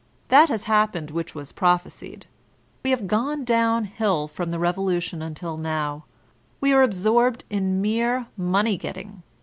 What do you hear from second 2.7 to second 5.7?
we have gone down hill from the Revolution until